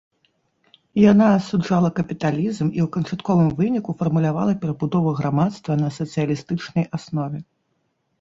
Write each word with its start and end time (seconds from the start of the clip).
Яна 1.11 1.25
асуджала 1.39 1.89
капіталізм 1.99 2.71
і 2.79 2.83
ў 2.85 2.87
канчатковым 2.95 3.49
выніку 3.59 3.95
фармулявала 3.99 4.55
перабудову 4.63 5.13
грамадства 5.21 5.77
на 5.83 5.89
сацыялістычнай 5.99 6.89
аснове. 7.01 7.39